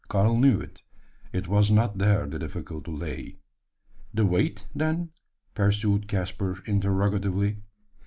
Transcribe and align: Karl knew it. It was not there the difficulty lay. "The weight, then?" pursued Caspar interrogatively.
Karl 0.07 0.35
knew 0.35 0.59
it. 0.59 0.81
It 1.31 1.47
was 1.47 1.69
not 1.69 1.99
there 1.99 2.25
the 2.25 2.39
difficulty 2.39 2.89
lay. 2.89 3.37
"The 4.15 4.25
weight, 4.25 4.65
then?" 4.73 5.11
pursued 5.53 6.07
Caspar 6.07 6.57
interrogatively. 6.65 7.57